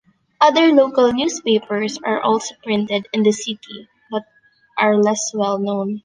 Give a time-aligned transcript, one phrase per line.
[0.41, 4.23] Other local newspapers are also printed in the city, but
[4.75, 5.99] are less well known.